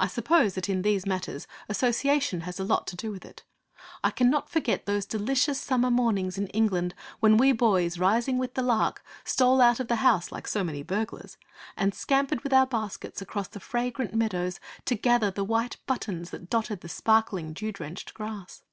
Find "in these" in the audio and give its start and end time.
0.68-1.06